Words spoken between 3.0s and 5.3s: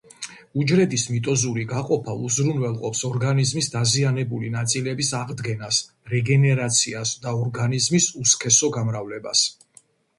ორგანიზმის დაზიანებული ნაწილების